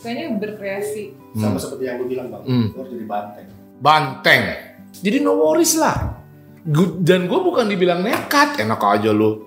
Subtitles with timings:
[0.00, 1.04] Kayaknya berkreasi.
[1.34, 2.66] Sama seperti yang gue bilang bang, Hmm.
[2.72, 3.46] gue harus jadi banteng.
[3.78, 4.42] Banteng.
[4.96, 6.16] Jadi no worries lah.
[6.98, 9.44] Dan gue bukan dibilang nekat, enak aja lu.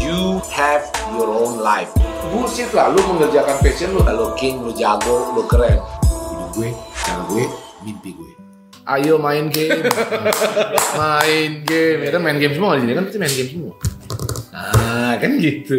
[0.00, 0.82] You have
[1.12, 1.92] your own life.
[2.30, 4.00] Bullshit lah, lu mengerjakan passion lu.
[4.00, 5.76] Lu king, lu jago, lu keren.
[5.76, 7.44] Hidup gue, cara gue,
[7.82, 8.32] mimpi gue.
[8.88, 9.86] Ayo main game.
[11.00, 11.98] main game.
[12.02, 13.74] Ya kan main game semua di sini kan pasti main game semua.
[14.90, 15.76] Nah, kan gitu.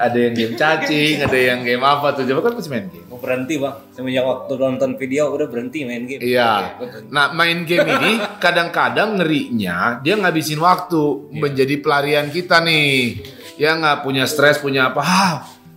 [0.00, 2.24] Ada yang game cacing, ada yang game apa tuh.
[2.24, 3.04] Coba kan pasti main game.
[3.12, 6.24] Mau berhenti bang, semenjak waktu nonton video udah berhenti main game.
[6.24, 6.80] Iya.
[7.12, 13.20] Nah, main game ini kadang-kadang ngerinya dia ngabisin waktu menjadi pelarian kita nih.
[13.60, 15.04] Ya nggak punya stres, punya apa?
[15.04, 15.34] Ah,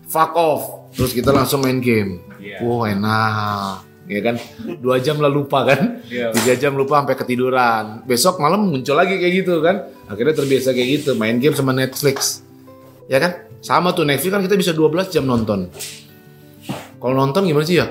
[0.07, 0.63] fuck off.
[0.95, 2.23] Terus kita langsung main game.
[2.39, 2.63] Iya.
[2.63, 3.83] Wah enak.
[4.05, 4.37] Ya kan,
[4.85, 6.29] dua jam lah lupa kan, Iya.
[6.29, 8.05] tiga jam lupa sampai ketiduran.
[8.05, 9.81] Besok malam muncul lagi kayak gitu kan.
[10.05, 12.44] Akhirnya terbiasa kayak gitu, main game sama Netflix.
[13.05, 15.69] Ya kan, sama tuh Netflix kan kita bisa 12 jam nonton.
[16.97, 17.85] Kalau nonton gimana sih ya?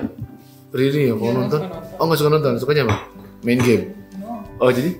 [0.75, 1.61] Riri ya, kalau Iya, nonton?
[1.63, 1.95] nonton.
[1.95, 2.95] Oh nggak suka nonton, sukanya apa?
[3.41, 3.83] Main game.
[4.19, 4.43] No.
[4.59, 4.91] Oh jadi?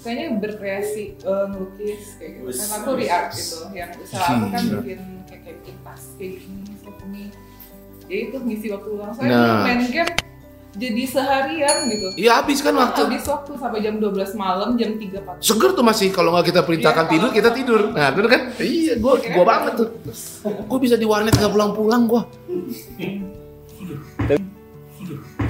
[0.00, 2.48] Kayaknya berkreasi, eh, ngelukis kayak gitu.
[2.48, 6.32] Karena aku di art gitu, yang usaha aku kan bikin kayak kayak bikin tas kayak
[6.40, 6.62] gini,
[7.10, 7.24] ini.
[8.06, 9.10] Jadi itu ngisi waktu luang.
[9.12, 9.62] Soalnya Nah.
[9.66, 10.10] main game
[10.70, 12.14] jadi seharian gitu.
[12.14, 13.02] Iya habis kan waktu.
[13.10, 15.42] Habis waktu sampai jam 12 malam, jam 3 pagi.
[15.42, 17.80] Seger tuh masih kalau nggak kita perintahkan Iya, tidur kita tidur.
[17.90, 18.42] Nah bener kan?
[18.62, 19.88] Iya, gua gua banget tuh.
[20.70, 22.22] Gua bisa di warnet nggak pulang-pulang gua.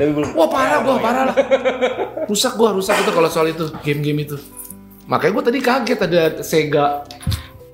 [0.01, 0.33] Tapi belum.
[0.33, 1.37] Wah parah gua, parah lah.
[2.25, 4.41] Rusak gua, rusak itu kalau soal itu game-game itu.
[5.05, 7.05] Makanya gua tadi kaget ada Sega.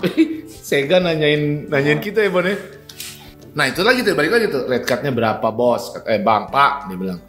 [0.67, 2.59] Sega nanyain nanyain kita ya Bon ya.
[3.55, 4.67] Nah itu lagi tuh, balik lagi tuh.
[4.67, 5.95] Red cardnya berapa bos?
[6.05, 7.21] Eh bang, pak, dia bilang.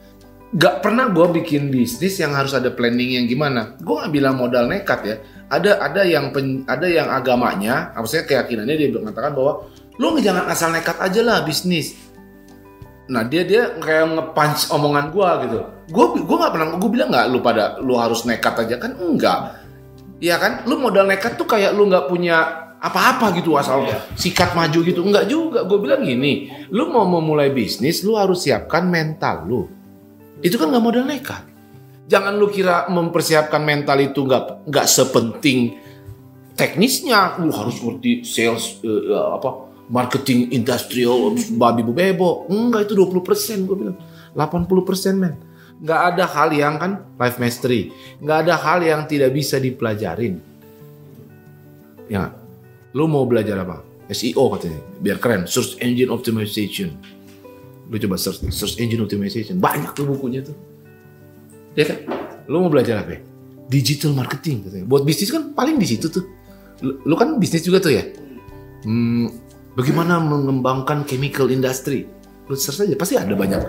[0.56, 3.76] Gak pernah gua bikin bisnis yang harus ada planning yang gimana.
[3.84, 5.16] Gua nggak bilang modal nekat ya.
[5.52, 9.68] Ada ada yang pen- ada yang agamanya, maksudnya keyakinannya dia mengatakan bahwa
[10.00, 12.00] lu jangan asal nekat aja lah bisnis.
[13.12, 15.60] Nah dia dia kayak nge-punch omongan gua gitu.
[15.92, 19.40] Gua gua nggak pernah gua bilang nggak lu pada lu harus nekat aja kan enggak.
[20.24, 20.64] Iya kan?
[20.64, 23.84] Lu modal nekat tuh kayak lu nggak punya apa-apa gitu asal
[24.16, 25.02] sikat maju gitu.
[25.04, 25.66] Enggak juga.
[25.66, 29.77] Gue bilang gini, lu mau memulai bisnis, lu harus siapkan mental lu.
[30.42, 31.44] Itu kan nggak modal nekat.
[32.08, 35.76] Jangan lu kira mempersiapkan mental itu nggak nggak sepenting
[36.56, 37.36] teknisnya.
[37.42, 42.48] Lu harus ngerti sales eh, apa marketing industrial babi bebo.
[42.48, 43.98] Enggak itu 20% gue bilang.
[44.38, 45.36] 80% men.
[45.78, 47.94] Nggak ada hal yang kan life mastery.
[48.22, 50.42] Nggak ada hal yang tidak bisa dipelajarin.
[52.08, 52.32] Ya,
[52.96, 53.84] lu mau belajar apa?
[54.08, 55.44] SEO katanya, biar keren.
[55.44, 57.17] Search Engine Optimization.
[57.88, 59.58] Lu coba search, search Engine Optimization.
[59.64, 60.56] Banyak tuh bukunya tuh.
[61.76, 61.98] Ya kan?
[62.52, 63.16] Lu mau belajar apa?
[63.16, 63.22] ya?
[63.68, 64.86] Digital marketing katanya.
[64.88, 66.24] Buat bisnis kan paling di situ tuh.
[66.84, 68.04] Lu, lu kan bisnis juga tuh ya.
[68.84, 69.32] Hmm,
[69.76, 72.08] bagaimana mengembangkan chemical industry?
[72.48, 73.60] Lu search aja, pasti ada banyak.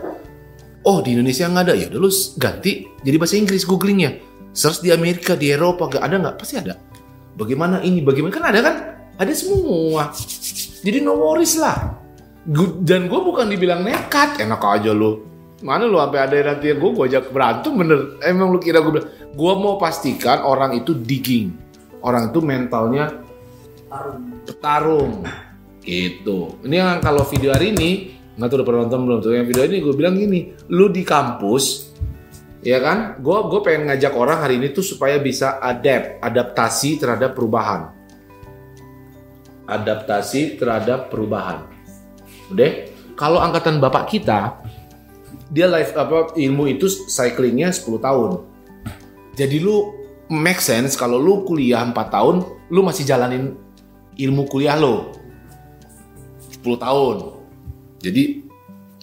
[0.86, 4.22] Oh di Indonesia nggak ada ya, udah lu ganti jadi bahasa Inggris googlingnya.
[4.54, 6.36] Search di Amerika, di Eropa, nggak ada nggak?
[6.38, 6.78] Pasti ada.
[7.34, 8.76] Bagaimana ini, bagaimana kan ada kan?
[9.18, 10.14] Ada semua.
[10.86, 11.97] Jadi no worries lah.
[12.48, 15.20] Dan gue bukan dibilang nekat, enak aja lu.
[15.60, 18.16] Mana lu sampai ada yang nanti gue gue ajak berantem bener.
[18.24, 21.52] Emang lu kira gue bilang, gue mau pastikan orang itu digging.
[22.00, 23.20] Orang itu mentalnya
[24.48, 25.28] petarung.
[25.84, 26.56] Gitu.
[26.64, 29.32] Ini yang kalau video hari ini, nggak tahu udah pernah nonton belum tuh.
[29.36, 30.40] Yang video ini gue bilang gini,
[30.72, 31.92] lu di kampus,
[32.64, 33.20] ya kan?
[33.20, 37.92] Gue gue pengen ngajak orang hari ini tuh supaya bisa adapt, adaptasi terhadap perubahan.
[39.68, 41.77] Adaptasi terhadap perubahan.
[42.48, 42.70] Udah?
[43.18, 44.62] Kalau angkatan bapak kita,
[45.48, 48.30] dia life apa ilmu itu cyclingnya 10 tahun.
[49.34, 49.94] Jadi lu
[50.28, 53.56] make sense kalau lu kuliah 4 tahun, lu masih jalanin
[54.14, 55.14] ilmu kuliah lo.
[56.62, 57.16] 10 tahun.
[57.98, 58.44] Jadi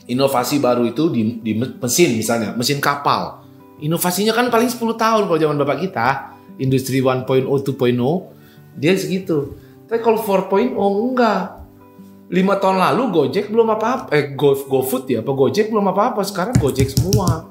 [0.05, 3.41] inovasi baru itu di, di mesin misalnya, mesin kapal.
[3.81, 6.07] Inovasinya kan paling 10 tahun kalau zaman bapak kita.
[6.55, 9.59] Industri 1.0, 2.0, dia segitu.
[9.91, 11.64] Tapi kalau 4.0 enggak.
[12.25, 16.57] Lima tahun lalu Gojek belum apa-apa, eh Go, GoFood ya, apa Gojek belum apa-apa, sekarang
[16.57, 17.49] Gojek semua.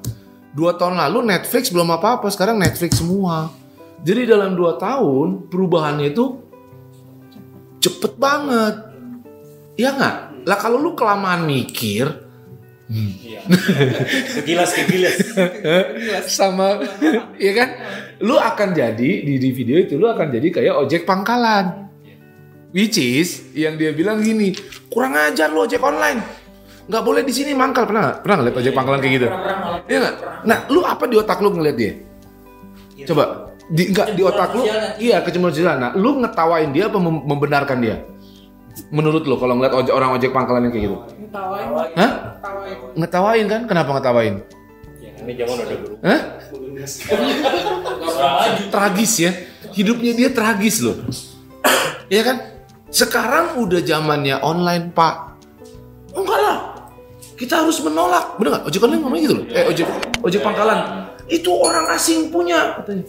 [0.51, 3.51] Dua tahun lalu Netflix belum apa-apa, sekarang Netflix semua.
[4.03, 6.43] Jadi dalam dua tahun perubahannya itu
[7.79, 8.75] cepet banget.
[9.79, 10.15] Iya nggak?
[10.43, 12.25] Lah kalau lu kelamaan mikir
[12.85, 13.41] Iya.
[14.77, 15.17] kegilas
[16.37, 16.77] sama
[17.41, 17.69] ya kan
[18.21, 21.89] lu akan jadi di, di video itu lu akan jadi kayak ojek pangkalan
[22.75, 24.51] which is yang dia bilang gini
[24.91, 26.19] kurang ajar lu ojek online
[26.85, 28.17] nggak boleh di sini mangkal pernah nggak?
[28.21, 29.27] pernah ngeliat ojek pangkalan kayak gitu
[29.87, 31.93] Iya nggak nah lu apa di otak lu ngeliat dia
[33.07, 33.23] coba
[33.65, 34.63] di nggak di otak lu
[34.99, 38.03] iya kecemburuan sosial nah lu ngetawain dia apa mem- membenarkan dia
[38.91, 41.67] menurut lu kalau ngeliat ojek orang ojek pangkalan yang kayak gitu Ngetawain.
[41.95, 42.11] Hah?
[42.37, 42.75] Ngetawain.
[42.95, 44.35] ngetawain kan kenapa ngetawain
[44.95, 45.99] Ya, ini zaman udah berubah.
[46.07, 46.21] Hah?
[48.73, 49.31] tragis ya.
[49.75, 50.95] Hidupnya dia tragis loh.
[52.07, 52.37] Iya kan?
[52.95, 55.15] Sekarang udah zamannya online, Pak.
[56.15, 56.57] Enggak lah.
[57.35, 58.39] Kita harus menolak.
[58.39, 58.71] Bener nggak?
[58.71, 59.45] Ojek online ngomong gitu loh.
[59.51, 59.83] Eh, ojek
[60.23, 61.11] ojek pangkalan.
[61.27, 63.03] Itu orang asing punya katanya.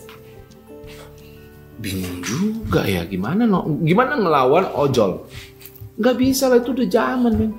[1.79, 3.63] Bingung juga ya gimana no?
[3.87, 5.23] Gimana ngelawan ojol?
[6.03, 7.53] Nggak bisa lah itu udah zaman, men.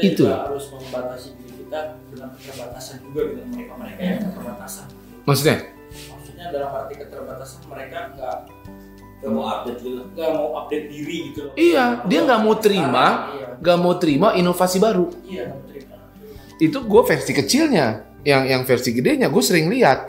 [0.00, 0.24] Itu.
[0.26, 4.86] juga harus membatasi diri kita dengan keterbatasan juga dengan mereka mereka yang keterbatasan
[5.28, 5.56] Maksudnya?
[6.08, 8.36] maksudnya dalam arti keterbatasan mereka nggak
[9.20, 10.00] nggak mau update gitu.
[10.16, 11.54] Nggak mau update diri gitu loh.
[11.54, 13.06] Iya, dia nggak mau terima,
[13.36, 13.48] iya.
[13.60, 15.06] nggak mau terima inovasi baru.
[15.28, 15.96] iya nggak mau terima.
[16.56, 17.86] Itu gue versi kecilnya.
[18.20, 20.00] Yang yang versi gedenya gue sering lihat.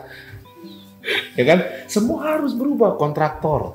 [1.34, 1.58] Ya kan?
[1.90, 3.74] Semua harus berubah kontraktor.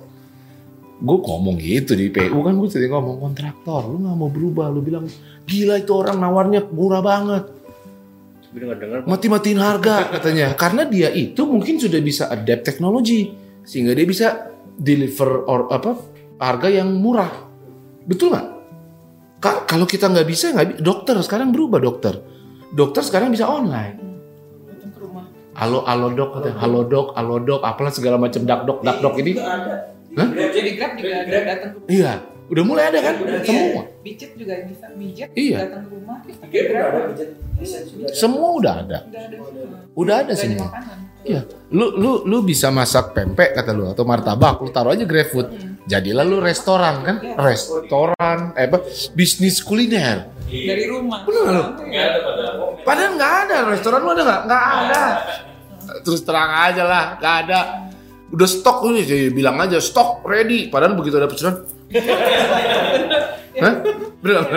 [0.98, 4.72] Gue ngomong gitu di PU kan gue sering ngomong kontraktor lu nggak mau berubah.
[4.72, 5.12] Lu bilang
[5.44, 7.52] gila itu orang nawarnya murah banget.
[9.04, 10.56] Mati-matiin harga katanya.
[10.56, 13.36] Karena dia itu mungkin sudah bisa adapt teknologi
[13.68, 14.28] sehingga dia bisa
[14.78, 15.98] deliver or apa
[16.38, 17.30] harga yang murah.
[18.06, 18.48] Betul nggak?
[19.42, 22.22] Ka- kalau kita nggak bisa nggak dokter sekarang berubah dokter.
[22.72, 23.98] Dokter sekarang bisa online.
[24.70, 25.26] Datang ke rumah.
[25.58, 26.32] halo halo dok
[26.62, 27.62] halo dok halo dok.
[27.66, 29.34] Apalah segala macam dak dok dak dok ini.
[29.38, 30.30] Hah?
[30.34, 32.14] Grab Jadi Grab juga ada datang iya
[32.48, 35.68] udah mulai ada kan semua Pijit juga bisa mijet Iya.
[35.68, 36.18] datang ke rumah.
[36.24, 39.92] udah ada semua udah ada Udah ada semua.
[39.94, 40.98] udah ada Udah semua makanan.
[41.28, 41.44] Iya,
[41.76, 45.60] lu lu lu bisa masak pempek kata lu atau martabak, lu taruh aja GrabFood.
[45.84, 47.20] Jadilah lu restoran kan?
[47.36, 48.80] Restoran, eh apa?
[49.12, 50.32] Bisnis kuliner.
[50.48, 51.28] Dari rumah.
[51.28, 51.64] Bener lu?
[52.80, 54.42] Padahal nggak ada restoran lu ada nggak?
[54.48, 55.04] Nggak ada.
[56.00, 57.60] Terus terang aja lah, nggak ada.
[58.28, 60.68] Udah stok lu jadi bilang aja stok ready.
[60.68, 61.64] Padahal begitu ada pesanan.
[63.58, 63.74] Hah?
[64.22, 64.50] Bener nggak?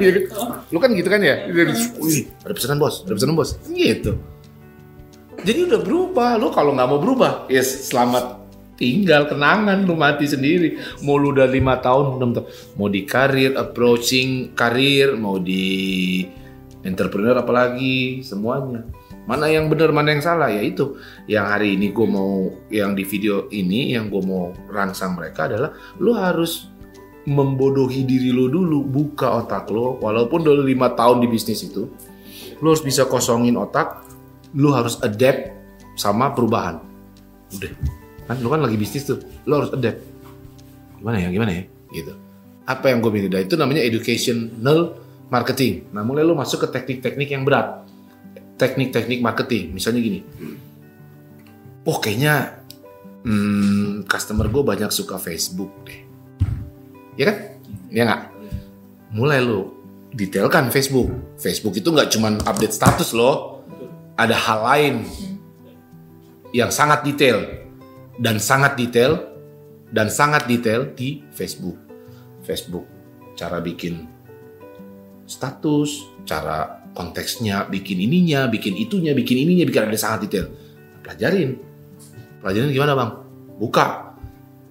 [0.00, 0.24] Iya kan?
[0.72, 1.46] Lu kan gitu kan ya?
[2.00, 3.60] Wih, ada pesanan bos, ada pesanan bos.
[3.68, 4.16] Gitu.
[5.40, 6.30] Jadi udah berubah.
[6.40, 8.40] Lu kalau nggak mau berubah, ya selamat
[8.80, 10.80] tinggal kenangan lu mati sendiri.
[11.04, 12.48] Mau lu udah lima tahun, enam tahun,
[12.80, 16.24] mau di karir, approaching karir, mau di
[16.80, 18.88] entrepreneur apalagi semuanya.
[19.30, 20.98] Mana yang benar, mana yang salah ya itu.
[21.30, 25.70] Yang hari ini gue mau, yang di video ini yang gue mau rangsang mereka adalah
[26.02, 26.66] lu harus
[27.30, 30.02] membodohi diri lo dulu, buka otak lo.
[30.02, 31.86] Walaupun udah lima tahun di bisnis itu,
[32.58, 34.02] lu harus bisa kosongin otak,
[34.58, 35.54] lu harus adapt
[35.94, 36.82] sama perubahan.
[37.54, 37.70] Udah,
[38.26, 40.02] kan lu kan lagi bisnis tuh, lu harus adapt.
[40.98, 41.62] Gimana ya, gimana ya,
[41.94, 42.18] gitu.
[42.66, 44.98] Apa yang gue minta itu namanya educational
[45.30, 45.86] marketing.
[45.94, 47.86] Nah, mulai lu masuk ke teknik-teknik yang berat.
[48.60, 50.20] Teknik-teknik marketing, misalnya gini.
[51.88, 52.60] Oh, kayaknya
[53.24, 56.00] hmm, customer gue banyak suka Facebook deh.
[57.16, 57.36] Ya kan?
[57.88, 58.22] Ya nggak?
[59.16, 59.72] Mulai lu
[60.12, 61.08] detailkan Facebook.
[61.40, 63.64] Facebook itu nggak cuman update status loh.
[64.20, 64.94] Ada hal lain
[66.52, 67.64] yang sangat detail
[68.20, 69.16] dan sangat detail
[69.88, 71.78] dan sangat detail di Facebook.
[72.44, 72.84] Facebook
[73.38, 74.04] cara bikin
[75.24, 80.52] status, cara konteksnya, bikin ininya, bikin itunya, bikin ininya, bikin ada sangat detail.
[81.00, 81.56] Pelajarin.
[82.44, 83.10] Pelajarin gimana bang?
[83.56, 84.12] Buka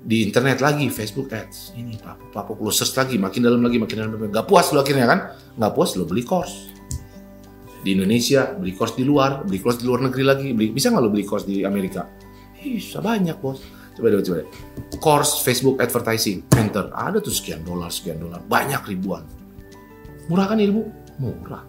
[0.05, 1.73] di internet lagi Facebook Ads.
[1.73, 2.29] Ini pak.
[2.29, 4.29] Pak lu search lagi makin dalam lagi makin dalam lagi.
[4.29, 5.19] nggak puas lu akhirnya kan?
[5.57, 6.69] Nggak puas lu beli course
[7.79, 10.47] di Indonesia beli course di luar beli course di luar negeri lagi.
[10.53, 12.05] Beli bisa nggak lu beli course di Amerika?
[12.59, 13.59] Bisa banyak bos.
[13.95, 14.49] Coba deh coba deh.
[14.99, 16.91] Course Facebook advertising enter.
[16.91, 18.39] Ada tuh sekian dolar sekian dolar.
[18.43, 19.23] Banyak ribuan.
[20.29, 20.83] Murah kan ilmu
[21.19, 21.63] murah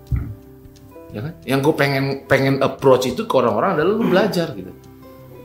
[1.10, 1.32] ya kan?
[1.46, 4.72] Yang gue pengen pengen approach itu ke orang-orang adalah lu belajar gitu.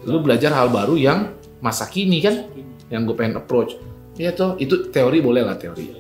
[0.06, 2.50] Lu belajar hal baru yang masa kini kan?
[2.90, 3.78] Yang gue pengen approach.
[4.16, 5.92] Ya toh itu teori boleh lah teori.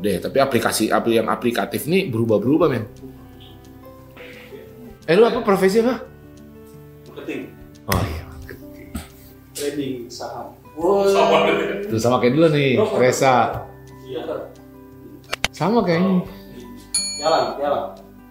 [0.00, 2.84] Deh tapi aplikasi apli yang aplikatif nih berubah-berubah men.
[5.04, 5.42] Eh lu apa?
[5.42, 6.06] Profesi apa?
[7.10, 7.50] Marketing,
[7.90, 8.30] oh iya
[9.60, 10.56] trading, saham.
[11.92, 13.68] tuh sama kayak dulu nih Reza.
[14.08, 14.48] Iya.
[15.52, 16.24] sama kayaknya.
[17.20, 17.84] Jalan, jalan.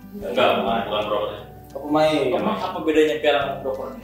[0.10, 1.32] Enggak bukan bukan broker
[1.70, 2.34] Apa pemain?
[2.34, 4.02] emang apa bedanya piala sama broker nih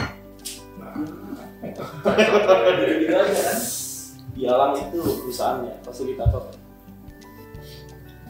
[3.02, 3.60] gitu aja kan
[4.36, 6.44] Jalan itu perusahaannya, fasilitator.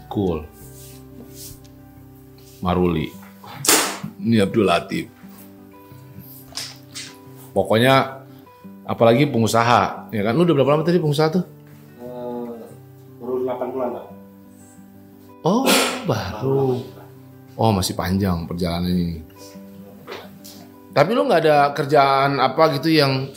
[0.06, 0.46] cool
[2.62, 3.10] Maruli.
[4.22, 5.06] Ini Abdul Latif.
[7.54, 8.26] Pokoknya
[8.86, 10.34] apalagi pengusaha, ya kan?
[10.34, 11.44] Lu udah berapa lama tadi pengusaha tuh?
[12.02, 12.54] Eh,
[13.18, 14.06] baru 8 bulan lah.
[15.42, 15.66] Oh,
[16.06, 16.82] baru.
[17.56, 19.20] Oh, masih panjang perjalanan ini.
[20.96, 23.32] Tapi lu nggak ada kerjaan apa gitu yang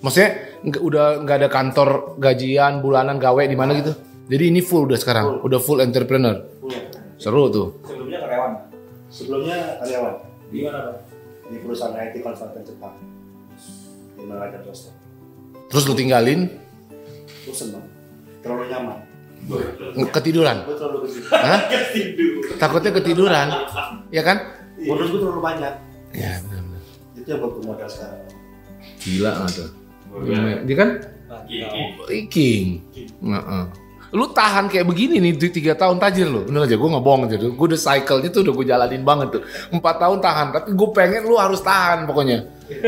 [0.00, 3.92] maksudnya udah nggak ada kantor gajian bulanan gawe di mana gitu.
[4.28, 6.40] Jadi ini full udah sekarang, udah full entrepreneur.
[6.60, 6.80] Punya.
[7.20, 7.68] Seru tuh.
[7.84, 8.52] Sebelumnya karyawan.
[9.12, 10.14] Sebelumnya karyawan
[10.48, 10.80] Di mana
[11.52, 12.96] di perusahaan IT konsultan Jepang.
[14.16, 14.24] Di
[14.64, 14.96] Trust.
[15.68, 16.48] Terus lu tinggalin
[17.44, 17.74] Bosen.
[18.40, 19.11] Terlalu nyaman.
[20.14, 20.56] Ketiduran.
[21.32, 21.60] Hah?
[22.62, 23.48] Takutnya ketiduran.
[24.14, 24.38] Ya kan?
[24.82, 25.74] Bonus gue terlalu banyak.
[26.12, 26.82] Ya, benar-benar.
[27.16, 28.20] Itu yang buat modal sekarang.
[29.02, 29.68] Gila nggak tuh?
[30.66, 30.90] Dia kan
[32.28, 32.66] King.
[33.22, 33.64] Heeh.
[34.12, 36.44] Lu tahan kayak begini nih di tiga tahun tajir lu.
[36.44, 37.36] Bener aja, gue nggak bohong aja.
[37.40, 39.42] Gue udah cycle-nya tuh udah gue jalanin banget tuh.
[39.72, 42.44] Empat tahun tahan, tapi gue pengen lu harus tahan pokoknya.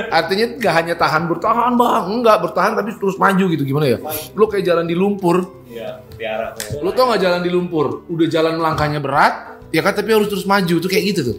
[0.08, 3.98] Artinya gak hanya tahan bertahan bang, enggak bertahan tapi terus maju gitu gimana ya?
[4.32, 6.54] Lu kayak jalan di lumpur, Iya, piara.
[6.78, 8.06] lu tau gak jalan di lumpur?
[8.06, 11.38] Udah jalan langkahnya berat, ya kan tapi harus terus maju tuh kayak gitu tuh.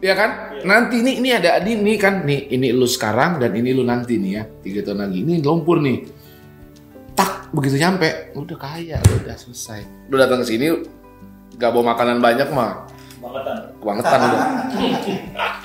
[0.00, 0.56] Ya kan?
[0.64, 4.16] Nanti ini ini ada ini, ini kan nih ini lu sekarang dan ini lu nanti
[4.16, 6.08] nih ya tiga tahun lagi ini lumpur nih.
[7.12, 10.08] Tak begitu nyampe udah kaya udah selesai.
[10.08, 10.72] Lu datang ke sini
[11.60, 12.88] gak bawa makanan banyak mah
[13.20, 13.56] Bangetan.
[13.76, 14.40] kebangetan udah.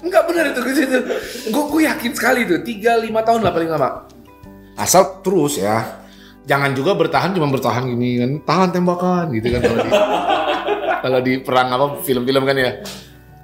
[0.00, 0.98] Enggak benar itu ke situ.
[1.52, 4.08] Gue gue yakin sekali itu tiga lima tahun lah paling lama.
[4.80, 6.00] Asal terus ya.
[6.48, 8.30] Jangan juga bertahan cuma bertahan gini kan.
[8.42, 9.90] Tahan tembakan gitu kan kalau di
[11.04, 12.70] kalau di perang apa film-film kan ya.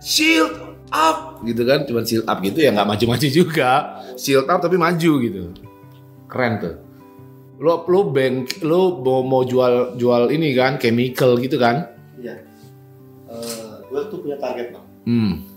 [0.00, 0.54] Shield
[0.88, 4.00] up gitu kan cuma shield up gitu ya nggak maju-maju juga.
[4.16, 5.42] Shield up tapi maju gitu.
[6.26, 6.76] Keren tuh.
[7.60, 11.84] Lo lo bank lo mau, mau jual jual ini kan chemical gitu kan.
[12.16, 12.40] Iya.
[13.28, 14.86] Eh, gue tuh punya target bang.
[15.04, 15.55] Hmm.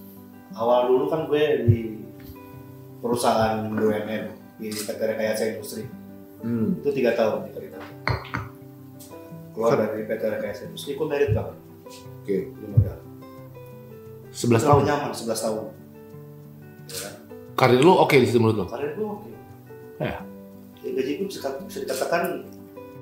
[0.60, 1.80] Awal dulu kan gue di
[3.00, 4.24] perusahaan BUMN
[4.60, 5.88] di PT Rekayasa Industri.
[6.44, 6.84] Hmm.
[6.84, 7.80] Itu tiga tahun di kereta.
[9.56, 11.56] Keluar dari PT Rekayasa Industri, gue merit banget.
[12.20, 12.38] Oke.
[12.52, 13.00] Di modal.
[14.36, 14.82] 11 tahun.
[14.84, 15.64] Nyaman 11 tahun.
[16.92, 17.14] Ya kan?
[17.56, 18.66] Karir lu oke di situ menurut lo?
[18.68, 19.32] Karir gue oke.
[20.04, 20.20] Ya.
[20.84, 22.44] Ya, gaji gue bisa, bisa dikatakan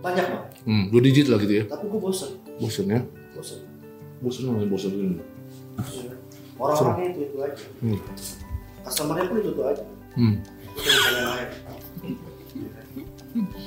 [0.05, 0.45] banyak bang.
[0.65, 1.63] Hmm, dua digit lah gitu ya.
[1.65, 2.37] Tapi gue bosen.
[2.61, 3.01] Bosen ya.
[3.33, 3.65] Bosen.
[4.21, 5.17] Bosen lah, bosen ini.
[6.57, 6.63] Ya.
[6.65, 7.65] Orang-orangnya itu itu aja.
[7.79, 7.99] Hmm.
[8.81, 9.83] Customernya pun itu itu aja.
[10.17, 10.35] Hmm.
[12.01, 12.25] Itu.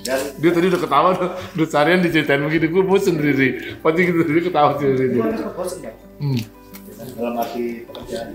[0.03, 3.79] Dan Dia tadi udah ketawa udah, udah seharian diceritain begitu, gue bosen diri.
[3.79, 5.05] Pasti gitu dia ketawa sendiri.
[5.15, 5.79] gue anaknya bosen.
[6.19, 6.35] Hmm.
[6.35, 7.07] Ya kan?
[7.15, 8.29] Dalam arti pekerjaan.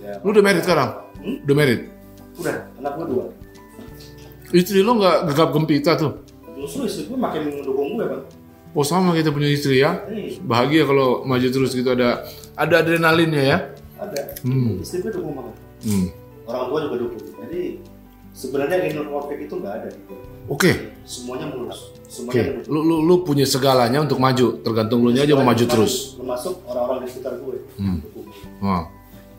[0.00, 0.90] Ya, Lu udah married sekarang?
[1.20, 1.36] Hmm?
[1.46, 1.82] Udah married?
[2.40, 3.24] udah anak gue dua.
[4.50, 6.12] Istri lu nggak gegap gempita tuh?
[6.56, 8.22] Justru istri gue makin mendukung gue bang.
[8.70, 10.06] Oh sama kita punya istri ya.
[10.06, 12.22] Ini Bahagia kalau maju terus gitu ada
[12.54, 13.58] ada adrenalinnya ya.
[13.98, 14.20] ada.
[14.46, 14.78] Hmm.
[14.78, 15.54] Istri gue dukung banget.
[15.84, 16.06] Hmm.
[16.46, 17.24] Orang tua juga dukung.
[17.42, 17.60] Jadi
[18.30, 20.14] sebenarnya inner conflict itu nggak ada gitu.
[20.50, 20.70] Oke,
[21.06, 21.94] Semuanya mulus.
[21.94, 22.10] oke.
[22.10, 22.74] Semuanya mendukung.
[22.74, 24.46] Lu, lu lu punya segalanya untuk maju.
[24.62, 26.14] Tergantung lu nya aja mau maju terus.
[26.14, 27.56] Termasuk orang-orang di sekitar gue.
[27.74, 27.98] Hmm.
[28.02, 28.26] Dukung.
[28.62, 28.86] Wah.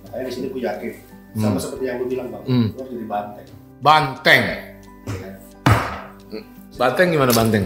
[0.08, 0.92] Makanya di sini gue yakin.
[1.32, 1.42] Hmm.
[1.42, 2.44] Sama seperti yang gue bilang bang.
[2.48, 2.68] Hmm.
[2.76, 3.48] Harus jadi banteng.
[3.80, 4.44] Banteng.
[6.76, 7.66] Banteng gimana banteng?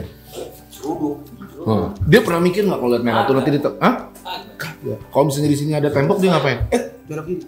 [0.69, 1.21] Seruduk.
[1.65, 1.89] Oh.
[2.05, 3.93] Dia pernah mikir nggak kalau lihat merah tuh nanti di Hah?
[4.85, 4.97] Ya.
[5.09, 6.69] Kalau misalnya di sini ada tembok dia ngapain?
[6.69, 7.41] Eh, belok kiri.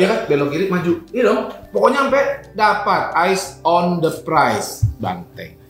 [0.00, 0.18] Iya kan?
[0.32, 0.92] Belok kiri maju.
[1.12, 1.40] Iya dong.
[1.68, 2.24] Pokoknya sampai
[2.56, 4.80] dapat eyes on the prize.
[4.96, 5.60] Banteng.